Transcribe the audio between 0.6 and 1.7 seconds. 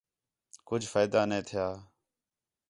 کُج فائدہ نَے تِھیا